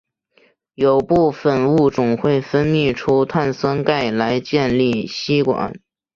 [0.73, 5.79] 有部分物种会分泌出碳酸钙来建立栖管。